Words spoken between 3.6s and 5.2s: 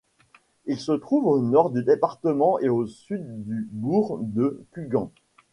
bourg de Cuguen.